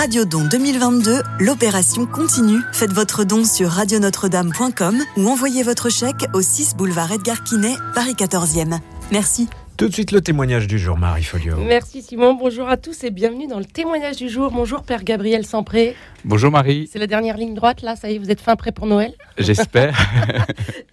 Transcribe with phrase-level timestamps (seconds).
[0.00, 2.60] Radio Don 2022, l'opération continue.
[2.72, 8.14] Faites votre don sur radionotre-dame.com ou envoyez votre chèque au 6 boulevard Edgar Quinet, Paris
[8.14, 8.78] 14e.
[9.12, 9.46] Merci.
[9.76, 11.56] Tout de suite le témoignage du jour, Marie Folio.
[11.58, 14.50] Merci Simon, bonjour à tous et bienvenue dans le témoignage du jour.
[14.50, 15.94] Bonjour Père Gabriel Sampré.
[16.24, 16.86] Bonjour Marie.
[16.92, 19.14] C'est la dernière ligne droite là, ça y est, vous êtes fin prêt pour Noël
[19.38, 19.96] J'espère.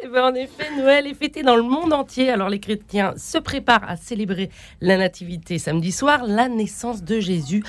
[0.08, 2.30] Eh ben, en effet, Noël est fêté dans le monde entier.
[2.30, 4.50] Alors les chrétiens se préparent à célébrer
[4.80, 7.62] la nativité samedi soir, la naissance de Jésus.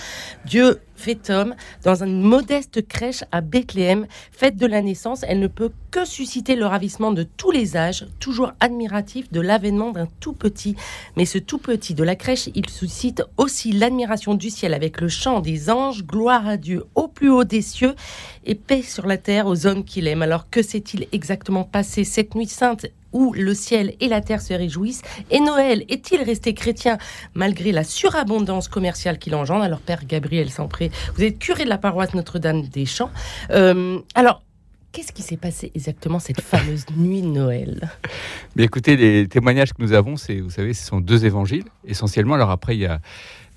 [0.44, 1.54] Dieu fait homme
[1.84, 4.06] dans une modeste crèche à Bethléem.
[4.30, 8.06] Fête de la naissance, elle ne peut que susciter le ravissement de tous les âges,
[8.20, 10.76] toujours admiratif de l'avènement d'un tout petit.
[11.16, 15.08] Mais ce tout petit de la crèche, il suscite aussi l'admiration du ciel avec le
[15.08, 17.94] chant des anges, gloire à Dieu au plus haut des cieux
[18.44, 20.22] et paix sur la terre aux hommes qu'il aime.
[20.22, 24.52] Alors que s'est-il exactement passé cette nuit sainte où le ciel et la terre se
[24.52, 25.02] réjouissent?
[25.30, 26.98] Et Noël est-il resté chrétien
[27.34, 29.64] malgré la surabondance commerciale qu'il engendre?
[29.64, 33.10] Alors Père Gabriel Sampré, vous êtes curé de la paroisse Notre-Dame des Champs.
[33.50, 34.42] Euh, alors,
[34.90, 37.90] Qu'est-ce qui s'est passé exactement cette fameuse nuit de Noël?
[38.56, 42.34] Mais écoutez, les témoignages que nous avons, c'est, vous savez, ce sont deux évangiles essentiellement.
[42.34, 43.00] Alors après, il y a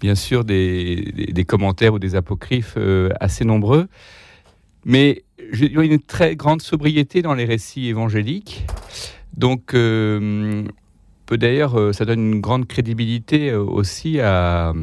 [0.01, 3.87] bien sûr des, commentaires ou des apocryphes euh, assez nombreux,
[4.83, 5.23] mais
[5.53, 8.65] il y a une très grande sobriété dans les récits évangéliques.
[9.37, 10.63] Donc, euh,
[11.29, 14.73] d'ailleurs, euh, ça donne une grande crédibilité aussi à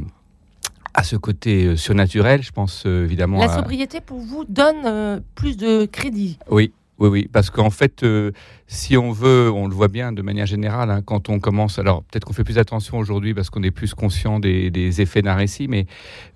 [0.94, 3.39] à ce côté surnaturel, je pense évidemment.
[3.39, 6.39] La sobriété pour vous donne plus de crédit.
[6.50, 8.33] Oui, oui, oui, parce qu'en fait, euh,
[8.67, 12.03] si on veut, on le voit bien de manière générale, hein, quand on commence, alors
[12.03, 15.69] peut-être qu'on fait plus attention aujourd'hui parce qu'on est plus conscient des, effets d'un récit,
[15.69, 15.86] mais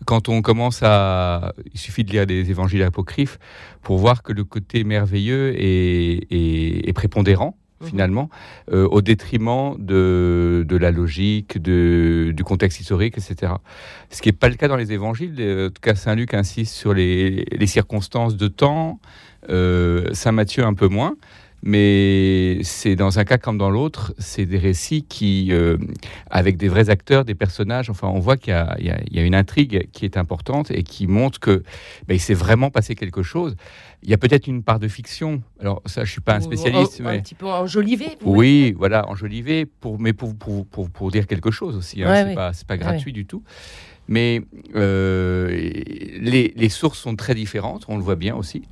[0.05, 3.41] quand on commence à, il suffit de lire des évangiles apocryphes
[3.83, 7.89] pour voir que le côté merveilleux est, prépondérant mhm.
[7.89, 8.31] finalement,
[8.73, 13.55] euh, au détriment de, la logique, du contexte historique, etc.
[14.11, 15.33] Ce qui n'est pas le cas dans les évangiles.
[15.33, 19.01] En tout cas, Saint Luc insiste sur les circonstances de temps,
[19.51, 21.17] euh, Saint Matthieu un peu moins.
[21.65, 25.79] Mais c'est dans un cas comme dans l'autre, c'est des récits qui, euh,
[26.29, 29.89] avec des vrais acteurs, des personnages, enfin, on voit qu'il y, y, a une intrigue
[29.93, 31.63] qui est importante et qui montre que
[32.09, 33.55] ben, il s'est vraiment passé quelque chose.
[34.03, 35.41] Il y a peut-être une part de fiction.
[35.61, 38.19] Alors ça, je suis pas un spécialiste, mais un petit peu enjolivé.
[38.25, 42.03] Oui, voilà, enjolivé, pour, mais pour, pour, pour, pour, dire quelque chose aussi.
[42.03, 43.45] Hein, c'est pas, pas gratuit du tout.
[44.09, 44.43] Mais
[44.75, 48.63] euh, les, les, sources sont très différentes, on le voit bien aussi.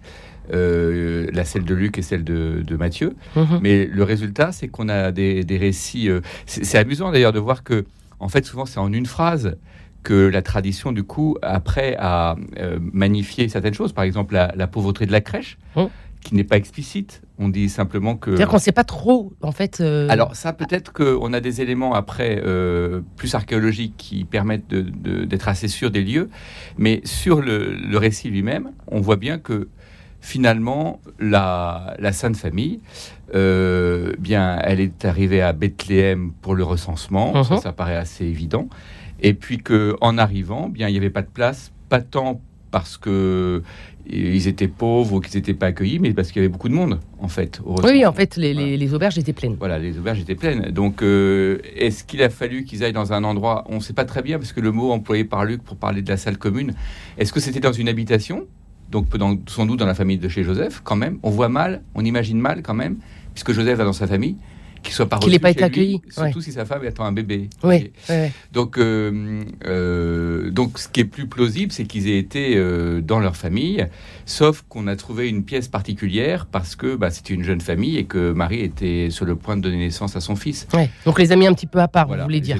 [0.52, 3.14] Euh, la celle de Luc et celle de, de Matthieu.
[3.36, 3.60] Mhm.
[3.62, 6.08] Mais le résultat, c'est qu'on a des, des récits.
[6.08, 7.84] Euh, c'est amusant d'ailleurs de voir que,
[8.18, 9.56] en fait, souvent, c'est en une phrase
[10.02, 13.92] que la tradition, du coup, après, a euh, magnifié certaines choses.
[13.92, 15.58] Par exemple, la, pauvreté de la crèche.
[15.76, 15.88] Mhm.
[16.22, 17.22] qui n'est pas explicite.
[17.38, 18.32] On dit simplement que.
[18.32, 19.80] C'est-à-dire qu'on ne sait pas trop, en fait.
[19.80, 22.42] Alors, ça, peut-être qu'on a des éléments après
[23.16, 26.28] plus archéologiques qui permettent d'être assez sûr des lieux.
[26.76, 29.68] Mais sur le, le récit lui-même, on voit bien que
[30.20, 32.80] finalement, la, Sainte Famille,
[33.34, 37.60] euh, bien, elle est arrivée à Bethléem pour le recensement, ça, mhm.
[37.60, 38.68] ça paraît assez évident.
[39.22, 43.62] Et puis qu'en arrivant, bien, il n'y avait pas de place, pas tant parce que
[44.12, 46.74] ils étaient pauvres ou qu'ils n'étaient pas accueillis, mais parce qu'il y avait beaucoup de
[46.74, 47.60] monde, en fait.
[47.64, 49.56] Oui, en fait, les, auberges étaient pleines.
[49.58, 50.70] Voilà, les auberges étaient pleines.
[50.70, 54.04] Donc, euh, est-ce qu'il a fallu qu'ils aillent dans un endroit, on ne sait pas
[54.04, 56.74] très bien, parce que le mot employé par Luc pour parler de la salle commune,
[57.18, 58.46] est-ce que c'était dans une habitation?
[58.90, 59.06] Donc
[59.46, 61.18] sans doute dans la famille de chez Joseph, quand même.
[61.22, 62.96] On voit mal, on imagine mal quand même,
[63.34, 64.36] puisque Joseph va dans sa famille
[64.82, 67.48] qu'il soit pas qu'il n'ait pas été accueilli, surtout si sa femme attend un bébé.
[67.62, 67.92] Oui.
[68.52, 73.20] Donc, euh, euh, donc, ce qui est plus plausible, c'est qu'ils aient été euh, dans
[73.20, 73.86] leur famille,
[74.26, 78.04] sauf qu'on a trouvé une pièce particulière parce que bah, c'était une jeune famille et
[78.04, 80.66] que Marie était sur le point de donner naissance à son fils.
[81.04, 82.58] Donc les amis un petit peu à part, vous voulez dire.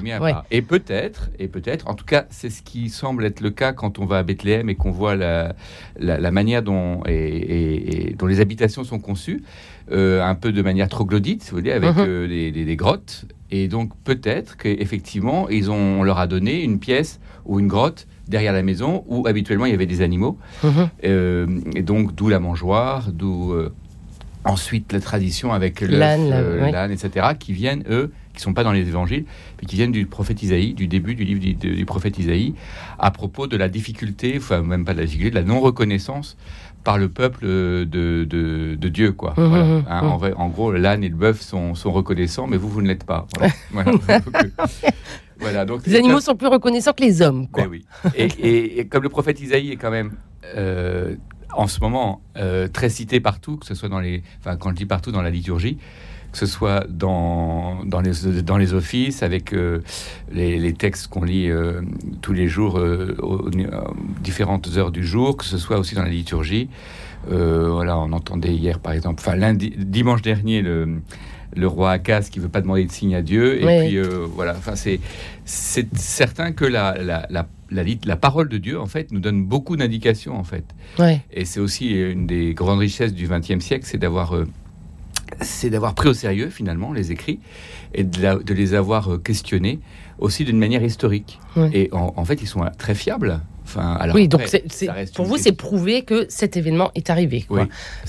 [0.51, 3.99] Et peut-être, et peut-être, en tout cas, c'est ce qui semble être le cas quand
[3.99, 5.53] on va à Bethléem et qu'on voit la,
[5.99, 9.43] la, manière dont, et, dont les habitations sont conçues.
[9.91, 12.05] Euh, un peu de manière troglodyte, vous voulez, avec mhm.
[12.07, 13.25] euh, des, grottes.
[13.49, 18.07] Et donc peut-être qu'effectivement, ils ont, on leur a donné une pièce ou une grotte
[18.27, 20.37] derrière la maison où habituellement il y avait des animaux.
[20.63, 20.89] Mhm.
[21.03, 23.53] Euh, et donc d'où la mangeoire, d'où
[24.43, 29.25] ensuite la tradition avec l'âne, etc., qui viennent, eux, qui sont pas dans les évangiles,
[29.59, 32.53] mais qui viennent du prophète Isaïe, du début du livre du, prophète Isaïe,
[32.97, 36.37] à propos de la difficulté, enfin même pas de la difficulté, de la non-reconnaissance
[36.83, 39.33] par le peuple de, de, Dieu, quoi.
[39.37, 40.33] Mmh, mmh, hein, mmh.
[40.37, 43.27] En, gros, l'âne et le bœuf sont, sont, reconnaissants, mais vous, vous ne l'êtes pas.
[45.39, 45.65] Voilà.
[45.65, 47.63] donc, les animaux sont plus reconnaissants que les hommes, quoi.
[47.63, 47.85] Ben oui.
[48.15, 50.11] Et, et, comme le prophète Isaïe est quand même
[50.55, 51.15] euh,
[51.53, 54.75] en ce moment euh, très cité partout, que ce soit dans les, enfin quand je
[54.75, 55.77] dis partout dans la liturgie,
[56.31, 59.79] que ce soit dans, dans, les, dans les offices, avec euh,
[60.31, 61.81] les, textes qu'on lit euh,
[62.21, 63.49] tous les jours, euh, aux,
[64.21, 66.69] différentes heures du jour, que ce soit aussi dans la liturgie.
[67.27, 71.01] voilà, on entendait hier, par exemple, enfin lundi, dimanche dernier, le,
[71.53, 73.61] le roi Akas qui veut pas demander de signe à Dieu.
[73.61, 73.99] Et puis
[74.33, 75.01] voilà, enfin c'est
[75.43, 79.45] c'est certain que la, la, la la, la, parole de Dieu, en fait, nous donne
[79.45, 80.65] beaucoup d'indications, en fait.
[81.31, 84.35] Et c'est aussi une des grandes richesses du XXe siècle, c'est d'avoir
[85.41, 87.39] c'est d'avoir pris au sérieux finalement les écrits
[87.93, 89.79] et de, les avoir euh, questionnés
[90.19, 91.39] aussi d'une manière historique.
[91.73, 93.41] Et en, fait, ils sont très fiables.
[93.63, 94.43] Enfin, alors oui, donc
[95.15, 97.45] pour vous, c'est prouvé que cet événement est arrivé.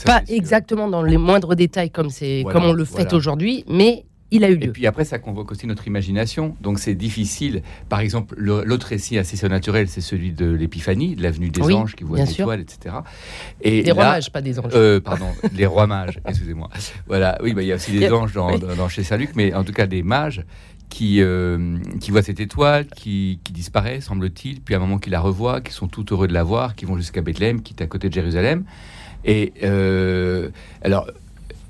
[0.04, 2.10] Pas exactement dans les moindres détails comme,
[2.50, 4.64] comme on le fait aujourd'hui, mais il a eu lieu.
[4.64, 6.56] Et puis après, ça convoque aussi notre imagination.
[6.60, 7.62] Donc c'est difficile.
[7.88, 12.04] Par exemple, l'autre récit assez surnaturel, c'est celui de l'Épiphanie, de l'avenue des anges qui
[12.04, 12.96] voient des étoiles, etc.
[13.60, 14.72] Et des rois mages, pas des anges.
[14.74, 16.70] Euh, pardon, les rois mages, excusez-moi.
[17.06, 19.72] Voilà, oui, bah, il y a aussi des anges dans, chez Saint-Luc, mais en tout
[19.72, 20.44] cas des mages
[20.88, 25.12] qui, euh, qui voient cette étoile, qui, qui disparaît, semble-t-il, puis à un moment qu'ils
[25.12, 27.82] la revoient, qui sont tout heureux de la voir, qui vont jusqu'à Bethléem, qui est
[27.82, 28.64] à côté de Jérusalem.
[29.24, 30.50] Et euh,
[30.82, 31.06] alors,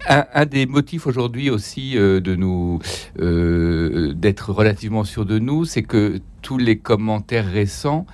[0.08, 2.80] un, des motifs aujourd'hui aussi euh, de nous
[3.20, 8.06] euh, d'être relativement sûr de nous, c'est que tous les commentaires récents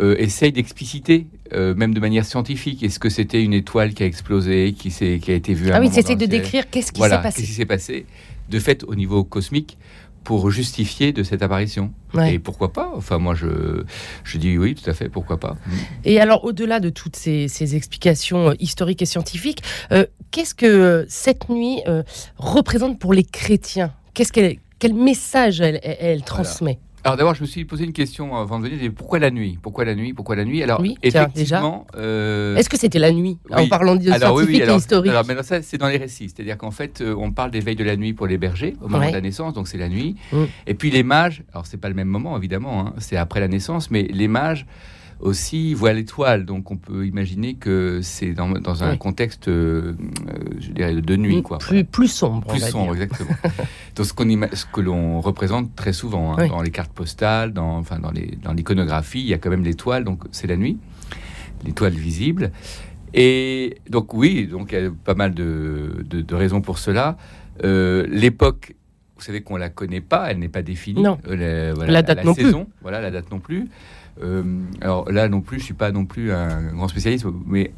[0.00, 4.74] euh, essayent d'expliciter, même de manière scientifique, est-ce que c'était une étoile qui a explosé,
[4.76, 7.22] qui, qui a été vue Ah oui, c'est de décrire qu'est-ce qui s'est passé.
[7.22, 8.06] Qu'est-ce qui s'est passé?
[8.50, 9.78] De fait, au niveau cosmique,
[10.24, 11.92] pour justifier de cette apparition.
[12.26, 12.90] Et pourquoi pas?
[12.96, 13.84] Enfin, moi, je,
[14.24, 15.56] je dis oui, tout à fait, pourquoi pas.
[16.04, 19.62] Et alors, au-delà de toutes ces, ces, explications euh, historiques et scientifiques,
[19.92, 21.82] euh, qu'est-ce que euh, cette nuit
[22.38, 23.92] représente pour les chrétiens?
[24.14, 26.78] Qu'est-ce qu'elle, Quel message elle, elle transmet?
[27.04, 28.90] Alors d'abord, je me suis posé une question avant de venir.
[28.96, 29.58] Pourquoi la nuit?
[29.60, 30.14] Pourquoi la nuit?
[30.14, 30.62] Pourquoi la nuit?
[30.62, 32.56] Alors oui, effectivement, euh...
[32.56, 35.10] est-ce que c'était la nuit En parlant de alors, scientifique et historique.
[35.10, 37.76] Alors maintenant, ça c'est dans les récits, c'est-à-dire qu'en fait, euh, on parle des veilles
[37.76, 40.16] de la nuit pour les bergers au moment de la naissance, donc c'est la nuit.
[40.32, 40.44] Mm.
[40.66, 43.48] Et puis les mages, alors c'est pas le même moment évidemment, hein, c'est après la
[43.48, 44.64] naissance, mais les mages
[45.20, 46.44] aussi voit l'étoile.
[46.44, 49.94] Donc on peut imaginer que c'est dans, un contexte, euh,
[50.58, 51.42] je dirais, de nuit.
[51.42, 51.58] Quoi.
[51.58, 52.46] Plus, plus sombre.
[52.46, 53.30] Plus sombre, exactement.
[53.96, 57.98] Donc ce, ce que l'on représente très souvent hein, dans les cartes postales, dans, enfin,
[57.98, 60.78] dans l'iconographie, il y a quand même l'étoile, donc c'est la nuit,
[61.64, 62.50] l'étoile visible.
[63.14, 67.16] Et donc oui, donc il y a pas mal de, de, raisons pour cela.
[67.62, 68.74] Euh, l'époque,
[69.16, 71.02] vous savez qu'on la connaît pas, elle n'est pas définie.
[71.02, 71.18] Non.
[71.28, 72.74] Euh, la, date non saison, plus.
[72.82, 73.68] Voilà, la date non plus.
[74.22, 74.42] Euh,
[74.80, 77.72] alors là non plus, je suis pas non plus un grand spécialiste, mais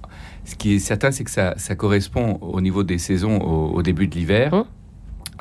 [0.44, 4.14] ce qui est certain, c'est que ça, correspond au niveau des saisons au, début de
[4.14, 4.66] l'hiver, hein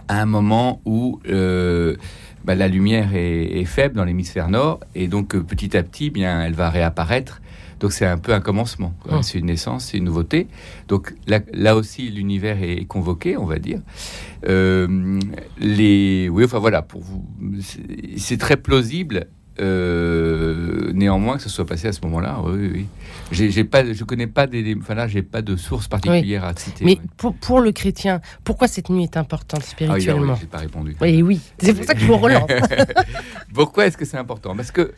[0.07, 1.95] à un moment où euh,
[2.43, 6.41] bah, la lumière est, faible dans l'hémisphère nord, et donc euh, petit à petit, bien,
[6.41, 7.41] elle va réapparaître.
[7.79, 8.93] Donc c'est un peu un commencement.
[9.09, 9.21] Hein.
[9.21, 10.47] C'est une naissance, c'est une nouveauté.
[10.87, 13.81] Donc là, aussi, l'univers est convoqué, on va dire.
[14.43, 17.25] les, oui, enfin voilà, pour vous,
[18.15, 19.27] c'est très plausible
[19.59, 22.87] euh, néanmoins, que ce soit passé à ce moment-là, oui, oui.
[23.31, 26.83] J'ai, pas, je connais pas des, enfin là, j'ai pas de source particulière à citer.
[26.83, 30.95] Mais pour, pour, le chrétien, pourquoi cette nuit est importante spirituellement ah, oui, pas répondu.
[31.01, 32.49] Oui, oui, c'est pour ça que je vous relance.
[33.53, 34.55] pourquoi est-ce que c'est important?
[34.55, 34.93] Parce que,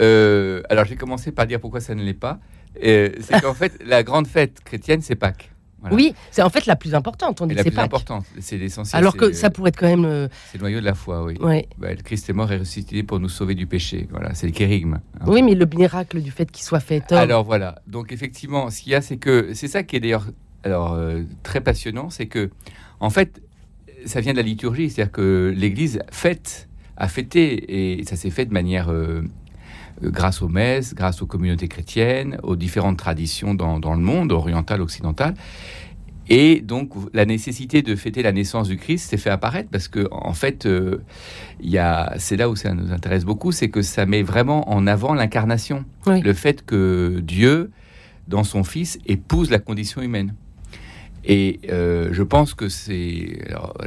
[0.00, 2.38] euh, alors, j'ai commencé par dire pourquoi ça ne l'est pas.
[2.80, 5.53] c'est qu'en fait, la grande fête chrétienne, c'est Pâques.
[5.90, 7.40] Oui, c'est en fait la plus importante.
[7.40, 8.98] On dit la plus importante, c'est l'essentiel.
[8.98, 10.04] Alors que ça pourrait être quand même.
[10.04, 11.36] Euh, c'est le noyau de la foi, oui.
[11.78, 14.08] Bah, le Christ est mort et ressuscité pour nous sauver du péché.
[14.10, 15.00] Voilà, c'est le kérigme.
[15.20, 15.24] Hein.
[15.26, 17.18] Oui, mais le miracle du fait qu'il soit fait homme.
[17.18, 17.76] Alors voilà.
[17.86, 20.26] Donc effectivement, ce qu'il y a, c'est que c'est ça qui est d'ailleurs
[20.62, 22.50] alors euh, très passionnant, c'est que
[23.00, 23.42] en fait,
[24.06, 28.46] ça vient de la liturgie, c'est-à-dire que l'Église fête, a fêté, et ça s'est fait
[28.46, 29.22] de manière euh,
[30.02, 35.34] grâce aux messes, grâce aux communautés chrétiennes, aux différentes traditions dans, le monde, oriental, occidental.
[36.28, 40.08] Et donc, la nécessité de fêter la naissance du Christ s'est fait apparaître parce que,
[40.10, 41.02] en fait, euh,
[42.18, 45.84] c'est là où ça nous intéresse beaucoup, c'est que ça met vraiment en avant l'incarnation.
[46.06, 47.70] Le fait que Dieu,
[48.28, 50.34] dans son Fils, épouse la condition humaine.
[51.26, 53.38] Et euh, je pense que c'est.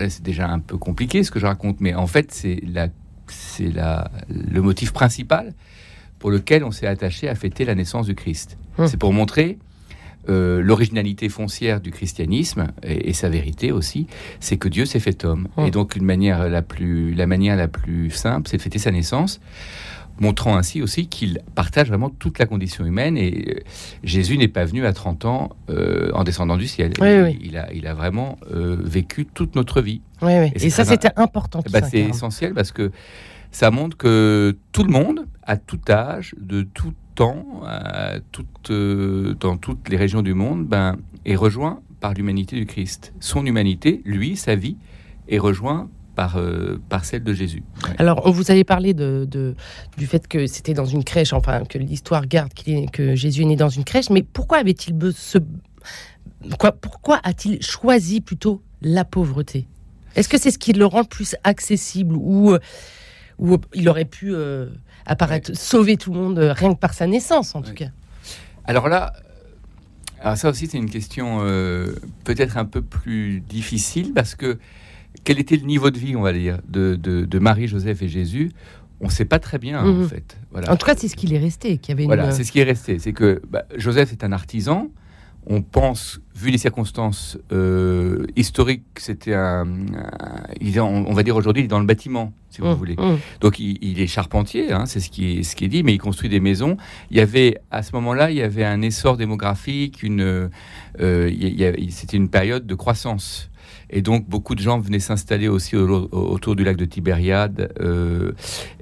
[0.09, 2.87] c'est déjà un peu compliqué ce que je raconte, mais en fait, c'est la,
[3.27, 5.53] c'est la, le motif principal
[6.19, 8.57] pour lequel on s'est attaché à fêter la naissance du Christ.
[8.77, 8.87] Hum.
[8.87, 9.59] C'est pour montrer
[10.29, 14.07] euh, l'originalité foncière du christianisme et, sa vérité aussi,
[14.39, 15.47] c'est que Dieu s'est fait homme.
[15.57, 15.65] Hum.
[15.65, 18.91] Et donc une manière la plus, la manière la plus simple, c'est de fêter sa
[18.91, 19.39] naissance,
[20.19, 23.17] montrant ainsi aussi qu'il partage vraiment toute la condition humaine.
[23.17, 23.59] Et euh,
[24.03, 26.93] Jésus n'est pas venu à 30 ans euh, en descendant du ciel.
[26.99, 30.01] il, A, il a vraiment vécu toute notre vie.
[30.55, 31.61] Et, ça, c'était important.
[31.71, 32.91] Bah, c'est essentiel parce que
[33.51, 37.43] ça montre que tout le monde, à tout âge, de tout temps,
[38.69, 43.13] euh, dans toutes les régions du monde, ben, est rejoint par l'humanité du Christ.
[43.19, 44.77] Son humanité, lui, sa vie,
[45.27, 47.63] est rejoint par, euh, par celle de Jésus.
[47.97, 49.27] Alors, on vous avait parlé de,
[49.97, 53.45] du fait que c'était dans une crèche, enfin, que l'histoire garde est- que Jésus est
[53.45, 55.39] né dans une crèche, mais pourquoi avait-il ce.
[56.59, 59.67] Quoi, pourquoi a-t-il choisi plutôt la pauvreté?
[60.15, 62.55] Est-ce que c'est ce qui le rend plus accessible ou,
[63.39, 64.67] ou il aurait pu euh,
[65.05, 67.89] apparaître, sauver tout le monde euh, rien que par sa naissance, en tout cas
[68.65, 74.13] Alors là, euh, alors ça aussi c'est une question euh, peut-être un peu plus difficile
[74.13, 74.57] parce que
[75.23, 78.07] quel était le niveau de vie, on va dire, de, de- de Marie, Joseph et
[78.07, 78.51] Jésus?
[78.99, 80.03] On ne sait pas très bien Mhm.
[80.05, 80.37] en fait.
[80.51, 80.71] Voilà.
[80.71, 82.07] En tout cas, c'est ce qu'il est resté, qu'il y avait une.
[82.09, 82.97] Voilà, c'est ce qui est resté.
[82.99, 84.89] C'est que bah, Joseph est un artisan.
[85.49, 91.37] On pense, vu les circonstances euh, historiques, c'était un, un- il est on va dire
[91.37, 92.95] aujourd'hui, il est dans le bâtiment, si vous Hum, voulez.
[92.97, 93.17] hum.
[93.39, 95.93] Donc il, il est charpentier, hein, c'est ce qui est, ce qui est dit, mais
[95.93, 96.75] il construit des maisons.
[97.11, 100.49] Il y avait à ce moment-là, il y avait un essor démographique, une,
[100.99, 103.49] euh, il y a- il y a- c'était une période de croissance.
[103.89, 107.71] Et donc beaucoup de gens venaient s'installer aussi au- au- autour du lac de Tibériade.
[107.79, 108.31] Euh,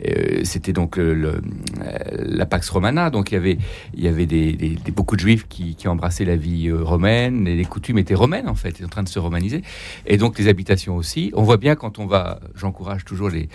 [0.06, 1.39] euh, c'était donc euh,
[2.20, 3.58] la Pax Romana, donc il y avait,
[3.94, 4.27] il y avait
[4.96, 8.56] beaucoup de juifs qui, qui embrassaient la vie romaine, et les coutumes étaient romaines en
[8.56, 9.62] fait, étaient en train de se romaniser,
[10.06, 11.32] et donc les habitations aussi.
[11.34, 13.50] On voit bien quand on va, j'encourage toujours les,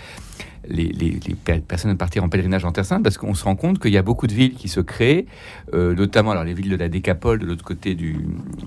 [0.67, 3.43] les, les- les per- personnes à partir en pèlerinage en Terre Sainte, parce qu'on se
[3.43, 5.25] rend compte qu'il y a beaucoup de villes qui se créent,
[5.73, 8.17] euh, notamment alors les villes de la Décapole, de l'autre côté du,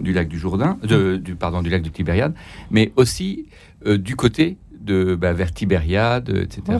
[0.00, 2.34] du lac du Jourdain, de- du, pardon, du lac du Tibériade,
[2.70, 3.46] mais aussi
[3.86, 6.78] euh, du côté de bah, vers Tibériade, etc.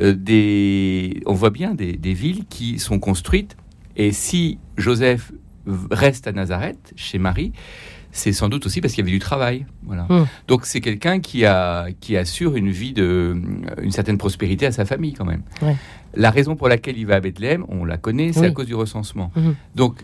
[0.00, 3.56] Euh, des, on voit bien des, des villes qui sont construites.
[3.96, 5.32] Et si Joseph
[5.90, 7.52] reste à Nazareth, chez Marie,
[8.10, 9.66] c'est sans doute aussi parce qu'il y avait du travail.
[9.84, 10.06] Voilà.
[10.08, 10.26] Hmm.
[10.46, 13.36] Donc c'est quelqu'un qui, a, qui assure une vie de,
[13.82, 15.42] une certaine prospérité à sa famille quand même.
[15.62, 15.76] Ouais.
[16.14, 18.74] La raison pour laquelle il va à Bethléem, on la connaît, c'est à cause du
[18.74, 19.30] recensement.
[19.36, 19.54] Mhm.
[19.74, 20.02] Donc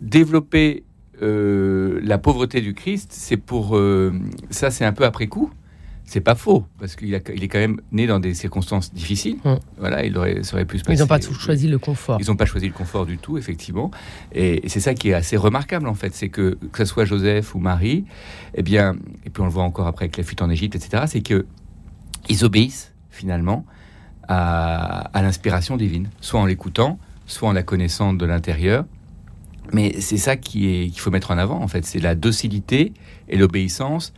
[0.00, 0.84] développer
[1.22, 4.12] euh, la pauvreté du Christ, c'est pour euh,
[4.50, 5.50] ça, c'est un peu après coup.
[6.08, 9.38] C'est pas faux parce qu'il il est quand même né dans des circonstances difficiles.
[9.44, 9.54] Mm.
[9.78, 12.18] Voilà, il aurait, ça aurait pu se Ils n'ont pas tout choisi le confort.
[12.20, 13.90] ils n'ont pas choisi le confort du tout, effectivement.
[14.32, 16.14] Et, et c'est ça qui est assez remarquable, en fait.
[16.14, 18.04] C'est que, que ce soit Joseph ou Marie,
[18.54, 18.94] eh bien,
[19.24, 21.44] et puis on le voit encore après avec la fuite en Égypte, etc., c'est que
[22.28, 23.66] ils obéissent, finalement,
[24.28, 26.08] à, à l'inspiration divine.
[26.20, 28.84] Soit en l'écoutant, soit en la connaissant de l'intérieur.
[29.72, 31.84] Mais c'est ça qui est- qu'il faut mettre en avant, en fait.
[31.84, 32.92] C'est la docilité
[33.28, 34.12] et l'obéissance.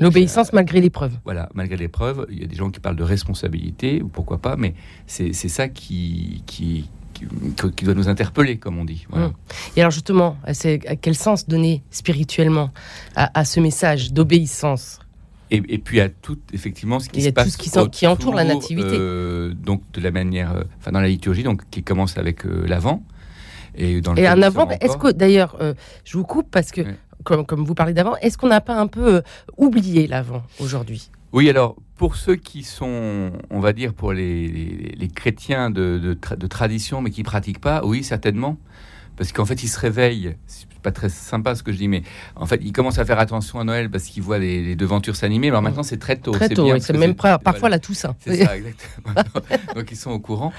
[0.00, 1.12] L'obéissance malgré l'épreuve.
[1.24, 4.56] Voilà, malgré l'épreuve, il y a des gens qui parlent de responsabilité, ou pourquoi pas,
[4.56, 4.74] mais
[5.06, 9.06] c'est ça qui, qui, qui, doit nous interpeller, comme on dit.
[9.10, 9.28] Voilà.
[9.28, 9.32] Mm.
[9.76, 12.70] Et alors justement, à quel sens donner spirituellement
[13.14, 15.00] à, à ce message d'obéissance?
[15.50, 17.70] Et, et puis à tout, effectivement, ce qui Il y se a tout ce qui
[17.90, 18.96] qui entoure la nativité.
[18.98, 22.66] euh, donc de la manière, euh, enfin dans la liturgie, donc qui commence avec euh,
[22.66, 23.04] l'avant.
[23.76, 25.74] Et, dans Et un avant, est-ce que d'ailleurs, euh,
[26.04, 26.80] je vous coupe parce que.
[27.26, 29.20] Comme, comme vous parlez d'avant, est-ce qu'on n'a pas un peu euh,
[29.58, 31.10] oublié l'avant aujourd'hui?
[31.32, 35.98] Oui, alors pour ceux qui sont, on va dire pour les, les- les chrétiens de,
[35.98, 38.56] de tra- de tradition mais qui pratiquent pas, oui certainement,
[39.16, 40.36] parce qu'en fait ils se réveillent.
[40.46, 42.02] C'est pas très sympa ce que je dis, mais
[42.36, 45.16] en fait ils commencent à faire attention à Noël parce qu'ils voient les, les devantures
[45.16, 45.48] s'animer.
[45.48, 46.30] Alors maintenant c'est très tôt.
[46.30, 47.76] Très tôt, oui, c'est même parfois voilà.
[47.76, 48.14] la Toussaint.
[48.20, 49.14] C'est ça, exactement.
[49.74, 50.52] donc ils sont au courant.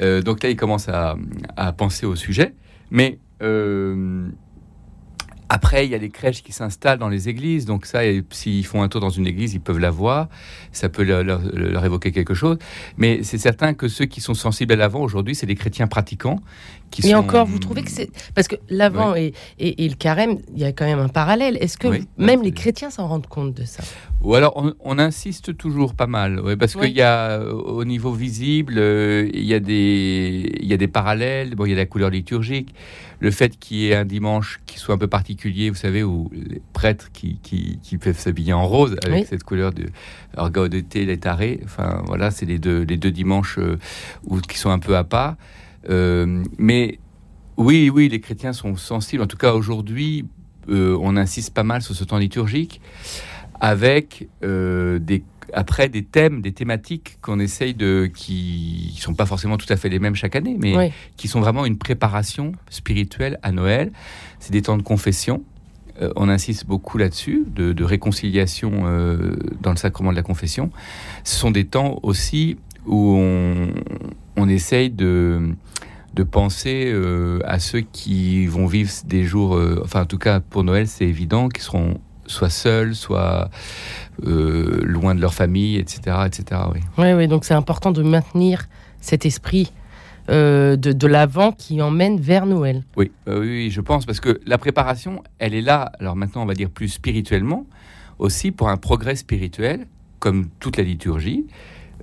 [0.00, 1.16] Euh, donc là, ils commencent à,
[1.56, 2.54] à penser au sujet.
[2.90, 4.28] Mais euh,
[5.48, 7.66] après, il y a les crèches qui s'installent dans les églises.
[7.66, 10.28] Donc ça, s'ils font un tour dans une église, ils peuvent la voir.
[10.72, 12.58] Ça peut leur, évoquer quelque chose.
[12.96, 16.40] Mais c'est certain que ceux qui sont sensibles à l'avant aujourd'hui, c'est les chrétiens pratiquants.
[16.94, 19.96] Qui Et sont- encore, vous trouvez que c'est parce que l'avant et, et- et le
[19.96, 21.58] carême, il y a quand même un parallèle.
[21.60, 23.82] Est-ce que Oui, même les chrétiens s'en rendent compte de ça?
[24.20, 26.86] Ou alors, on, on insiste toujours pas mal, ouais, parce Oui.
[26.86, 30.76] qu'il y a, euh, au niveau visible, euh, il y, a des, il y a
[30.76, 31.56] des parallèles.
[31.56, 32.72] Bon, il y a la couleur liturgique,
[33.18, 36.30] le fait qu'il y ait un dimanche qui soit un peu particulier, vous savez, où
[36.32, 39.86] les prêtres qui, qui, qui peuvent s'habiller en rose avec cette couleur de
[40.68, 41.58] d'été, les tarés.
[41.64, 43.78] Enfin, voilà, c'est les deux, les deux dimanches euh,
[44.28, 45.34] où, qui sont un peu à part.
[45.90, 46.98] Euh, mais
[47.56, 49.22] oui, oui, les chrétiens sont sensibles.
[49.22, 50.26] En tout cas, aujourd'hui,
[50.68, 52.80] euh, on insiste pas mal sur ce temps liturgique
[53.60, 55.22] avec euh, des
[55.52, 59.76] après des thèmes, des thématiques qu'on essaye de qui ne sont pas forcément tout à
[59.76, 60.90] fait les mêmes chaque année, mais Oui.
[61.16, 63.92] qui sont vraiment une préparation spirituelle à Noël.
[64.40, 65.44] C'est des temps de confession.
[66.02, 70.72] Euh, on insiste beaucoup là-dessus, de, de réconciliation euh, dans le sacrement de la confession.
[71.22, 73.68] Ce sont des temps aussi où on,
[74.44, 75.54] on essaye de,
[76.12, 80.40] de penser euh, à ceux qui vont vivre des jours, euh, enfin en tout cas
[80.40, 83.50] pour Noël, c'est évident, qui seront soit seuls, soit
[84.26, 86.18] euh, loin de leur famille, etc.
[86.26, 86.60] etc.
[86.74, 86.80] oui.
[86.98, 88.66] Oui, oui, donc c'est important de maintenir
[89.00, 89.72] cet esprit
[90.28, 92.82] de, de l'avant qui emmène vers Noël.
[92.96, 96.46] Oui, oui, oui, je pense, parce que la préparation, elle est là, alors maintenant on
[96.46, 97.66] va dire plus spirituellement,
[98.18, 99.86] aussi pour un progrès spirituel
[100.20, 101.44] comme toute la liturgie,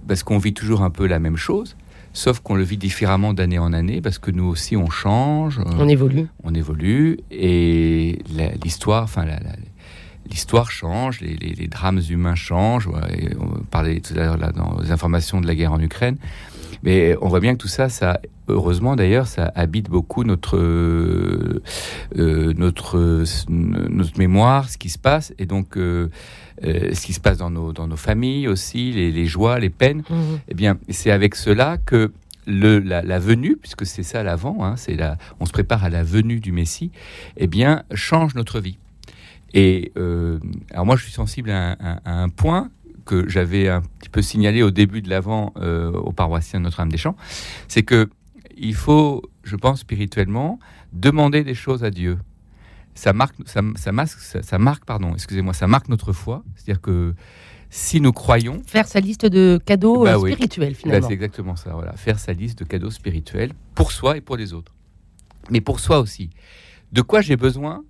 [0.08, 1.76] parce qu'on vit toujours un peu la même chose,
[2.14, 5.64] sauf qu'on le vit différemment d'année en année, parce que nous aussi on change, euh,
[5.78, 6.28] On évolue.
[6.44, 8.20] on évolue, et
[8.64, 9.26] l'histoire, enfin
[10.30, 12.88] l'histoire change, les, les- les drames humains changent.
[12.88, 16.18] ouais, on parlait tout à l'heure dans les informations de la guerre en Ukraine,
[16.84, 21.62] mais on voit bien que tout ça, ça heureusement d'ailleurs, ça habite beaucoup notre euh,
[22.18, 26.10] euh, notre notre mémoire, ce qui se passe, et donc euh,
[26.64, 29.70] euh, ce qui se passe dans nos dans nos familles aussi, les, les joies, les
[29.70, 30.04] peines.
[30.10, 30.40] Mhm.
[30.50, 32.12] Eh bien, c'est avec cela que
[32.48, 35.90] le, la, la venue, puisque c'est ça l'avant, hein, c'est la, on se prépare à
[35.90, 36.92] la venue du Messie,
[37.38, 38.78] eh bien, change notre vie.
[39.54, 40.40] Et euh,
[40.72, 42.70] alors moi, je suis sensible à un, à- à un point
[43.06, 47.16] que j'avais un petit peu signalé au début de l'avant euh, aux paroissiens de Notre-Dame-des-Champs,
[47.68, 48.10] c'est que
[48.58, 50.60] il faut, je pense spirituellement,
[50.94, 52.18] demander des choses à Dieu.
[52.94, 56.44] Ça marque, ça, ça masque, ça, ça marque, pardon, excusez-moi, ça marque notre foi.
[56.56, 57.16] C'est-à-dire que
[57.70, 60.34] si nous croyons, Faire sa liste de cadeaux Bah euh, oui.
[60.34, 61.08] spirituels, bah, finalement.
[61.08, 61.72] c'est exactement ça.
[61.74, 64.74] Voilà, faire sa liste de cadeaux spirituels pour soi et pour les autres,
[65.50, 66.30] mais pour soi aussi.
[66.92, 67.84] De quoi j'ai besoin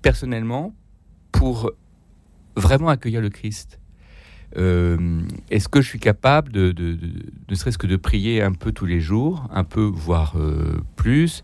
[0.00, 0.74] personnellement
[1.32, 1.70] pour
[2.56, 3.78] vraiment accueillir le Christ?
[4.56, 7.08] Est-ce que je suis capable de, de- de-
[7.48, 11.42] ne serait-ce que de prier un peu tous les jours, un peu voire euh, plus,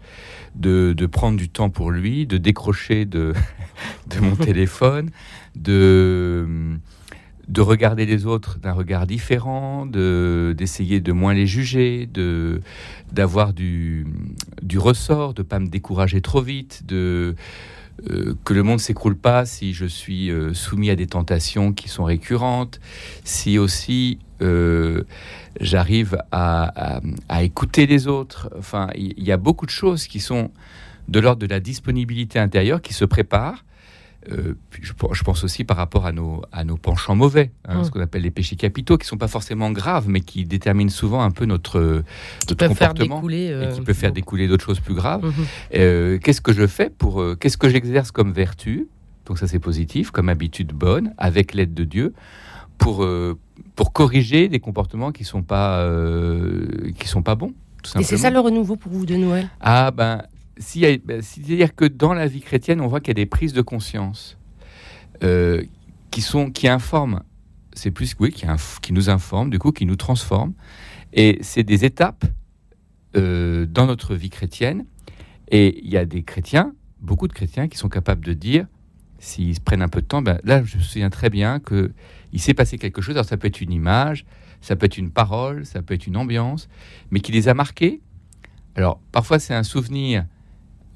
[0.55, 3.33] de, de prendre du temps pour lui, de décrocher de,
[4.15, 5.11] de mon téléphone,
[5.57, 6.79] de
[7.49, 12.61] de regarder les autres d'un regard différent, de d'essayer de moins les juger, de
[13.11, 14.07] d'avoir du
[14.62, 17.37] du ressort, de pas me décourager trop vite, de
[18.11, 21.88] euh, que le monde s'écroule pas si je suis euh, soumis à des tentations qui
[21.88, 22.81] sont récurrentes,
[23.25, 25.02] si aussi euh,
[25.61, 27.00] j'arrive à,
[27.40, 28.50] écouter les autres.
[28.57, 30.50] Enfin, il il y, a beaucoup de choses qui sont
[31.09, 33.64] de l'ordre de la disponibilité intérieure qui se préparent.
[34.32, 37.84] Euh, je, je pense aussi par rapport à nos, à nos penchants mauvais, hein, Mm.
[37.84, 41.22] ce qu'on appelle les péchés capitaux, qui sont pas forcément graves, mais qui déterminent souvent
[41.22, 42.02] un peu notre,
[42.46, 43.44] Qui notre comportement découler.
[43.44, 45.25] et euh, qui peut faire découler d'autres choses plus graves.
[45.25, 45.32] Mhm.
[45.76, 48.88] Euh, qu'est-ce que je fais pour euh, qu'est-ce que j'exerce comme vertu?
[49.26, 52.12] Donc ça c'est positif comme habitude bonne avec l'aide de Dieu
[52.76, 53.38] pour euh,
[53.76, 56.66] pour corriger des comportements qui sont pas euh,
[56.98, 57.52] qui sont pas bons
[57.83, 59.48] tout Et c'est ça le renouveau pour vous de Noël?
[59.61, 60.22] Ah ben
[60.77, 63.27] y a- ben, c'est-à-dire que dans la vie chrétienne on voit qu'il y a des
[63.27, 64.37] prises de conscience
[65.23, 65.62] euh,
[66.11, 67.23] qui sont qui informent.
[67.73, 68.33] C'est plus oui
[68.83, 70.53] qui nous informent du coup qui nous transforment.
[71.12, 72.25] Et c'est des étapes
[73.16, 74.85] euh, dans notre vie chrétienne.
[75.51, 78.66] Et il y a des chrétiens beaucoup de chrétiens qui sont capables de dire
[79.21, 81.92] s'ils se prennent un peu de temps ben là je me souviens très bien que
[82.33, 83.14] il s'est passé quelque chose.
[83.14, 84.25] Alors ça peut être une image
[84.61, 86.68] ça peut être une parole ça peut être une ambiance
[87.11, 88.01] mais qui les a marqués.
[88.75, 90.25] Alors parfois c'est un souvenir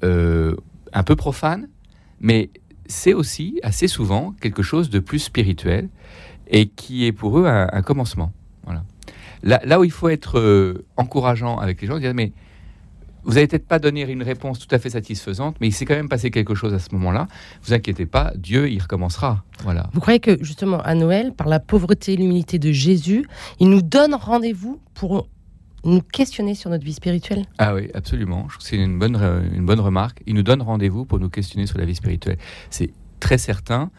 [0.03, 0.55] euh,
[0.93, 1.67] un peu profane
[2.19, 2.49] mais
[2.87, 5.89] c'est aussi assez souvent quelque chose de plus spirituel
[6.47, 8.31] et qui est pour eux un, commencement.
[8.63, 8.83] Voilà.
[9.43, 12.31] Là, où il faut être euh, encourageant avec les gens, dire mais
[13.25, 15.95] vous n'allez peut-être pas donner une réponse tout à fait satisfaisante, mais il s'est quand
[15.95, 17.27] même passé quelque chose à ce moment-là.
[17.63, 19.43] Vous inquiétez pas, Dieu il recommencera.
[19.63, 19.89] Voilà.
[19.93, 23.25] Vous croyez que justement à Noël, par la pauvreté et l'humilité de Jésus,
[23.59, 25.27] il nous donne rendez-vous pour
[25.85, 28.45] nous questionner sur notre vie spirituelle Ah oui, absolument.
[28.47, 30.21] Je trouve que c'est une bonne, re- une bonne remarque.
[30.25, 32.37] Il nous donne rendez-vous pour nous questionner sur la vie spirituelle.
[32.69, 33.91] C'est très certain.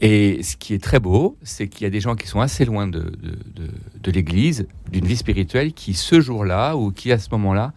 [0.00, 2.64] Et ce qui est très beau, c'est qu'il y a des gens qui sont assez
[2.64, 3.70] loin de, de, de-
[4.02, 7.72] de l'Église, d'une vie spirituelle, qui ce jour-là ou qui à ce moment-là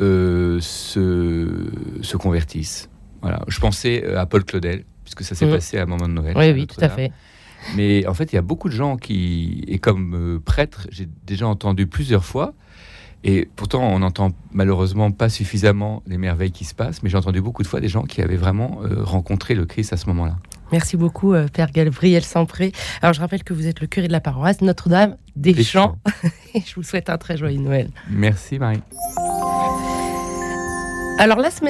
[0.00, 1.68] euh, se,
[2.00, 2.88] se convertissent.
[3.20, 3.42] Voilà.
[3.48, 5.52] Je pensais euh, à Paul Claudel, puisque ça s'est Mhm.
[5.52, 6.34] passé à un moment de Noël.
[6.36, 7.12] Oui, oui, tout à fait.
[7.76, 11.08] Mais en fait, il y a beaucoup de gens qui, et comme euh, prêtre, j'ai
[11.26, 12.54] déjà entendu plusieurs fois,
[13.24, 17.40] et pourtant on n'entend malheureusement pas suffisamment les merveilles qui se passent, mais j'ai entendu
[17.40, 20.36] beaucoup de fois des gens qui avaient vraiment euh, rencontré le Christ à ce moment-là.
[20.72, 22.72] Merci beaucoup, euh, Père Gabriel Sampré.
[23.02, 25.98] Alors, je rappelle que vous êtes le curé de la paroisse Notre-Dame des, Des Champs.
[26.54, 27.90] Et je vous souhaite un très joyeux Noël.
[28.10, 28.80] Merci Marie.
[31.18, 31.60] Alors, la semaine